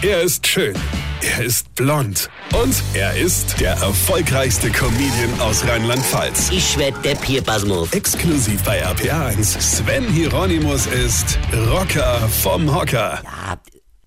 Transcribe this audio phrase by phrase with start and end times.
[0.00, 0.76] Er ist schön.
[1.22, 2.30] Er ist blond.
[2.54, 6.50] Und er ist der erfolgreichste Comedian aus Rheinland-Pfalz.
[6.52, 7.92] Ich werd der Pierpasmus.
[7.92, 9.60] Exklusiv bei RPA1.
[9.60, 13.20] Sven Hieronymus ist Rocker vom Hocker.
[13.24, 13.58] Ja,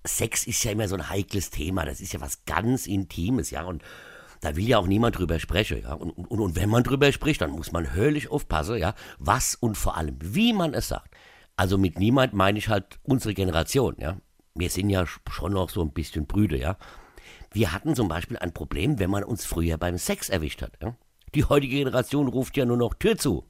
[0.08, 1.83] Sex ist ja immer so ein heikles Thema.
[1.83, 3.63] Das ist ja was ganz Intimes, ja.
[3.63, 3.83] Und
[4.39, 5.94] da will ja auch niemand drüber sprechen, ja.
[5.96, 8.94] Und, und, und wenn man drüber spricht, dann muss man höllisch aufpassen, ja.
[9.19, 11.13] Was und vor allem, wie man es sagt.
[11.58, 14.15] Also mit niemand meine ich halt unsere Generation, ja.
[14.56, 16.77] Wir sind ja schon noch so ein bisschen Brüder, ja.
[17.52, 20.74] Wir hatten zum Beispiel ein Problem, wenn man uns früher beim Sex erwischt hat.
[20.82, 20.96] Ja?
[21.36, 23.48] Die heutige Generation ruft ja nur noch Tür zu.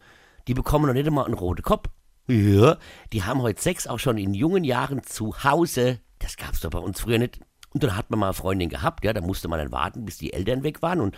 [0.47, 1.89] Die bekommen noch nicht einmal einen roten Kopf.
[2.27, 2.77] Ja,
[3.13, 5.99] die haben heute Sex auch schon in jungen Jahren zu Hause.
[6.19, 7.39] Das gab's doch bei uns früher nicht.
[7.73, 10.17] Und dann hat man mal eine Freundin gehabt, ja, da musste man dann warten, bis
[10.17, 11.17] die Eltern weg waren und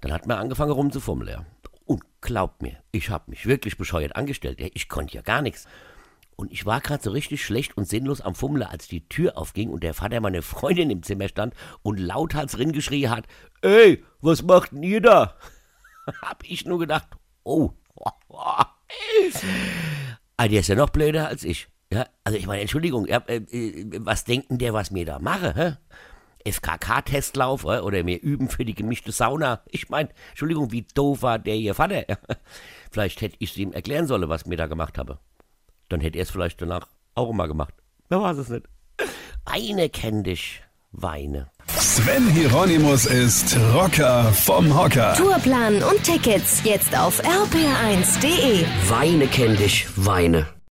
[0.00, 1.46] dann hat man angefangen rumzufummeln, ja.
[1.84, 4.68] Und glaubt mir, ich habe mich wirklich bescheuert angestellt, ja.
[4.72, 5.66] Ich konnte ja gar nichts.
[6.40, 9.68] Und ich war gerade so richtig schlecht und sinnlos am Fummeln, als die Tür aufging
[9.68, 13.26] und der Vater meiner Freundin im Zimmer stand und lauthals rin geschrien hat:
[13.60, 15.36] Ey, was macht denn ihr da?
[16.22, 17.08] Hab ich nur gedacht:
[17.44, 17.72] Oh,
[18.32, 18.68] ah,
[20.38, 21.68] der ist ja noch blöder als ich.
[21.92, 23.42] Ja, also ich meine, Entschuldigung, ja, äh,
[23.98, 25.54] was denken der, was mir da mache?
[25.54, 25.76] Hä?
[26.50, 29.60] FKK-Testlauf äh, oder mir üben für die gemischte Sauna.
[29.68, 32.06] Ich meine, Entschuldigung, wie doof war der ihr Vater?
[32.90, 35.18] Vielleicht hätte ich es ihm erklären sollen, was mir da gemacht habe
[35.90, 37.74] dann hätte er es vielleicht danach auch immer gemacht.
[38.08, 38.66] Wer weiß es nicht.
[39.44, 41.50] Weine kenn dich, Weine.
[41.66, 45.14] Sven Hieronymus ist Rocker vom Hocker.
[45.14, 48.64] Tourplan und Tickets jetzt auf rpr1.de.
[48.88, 50.59] Weine kenn dich, Weine.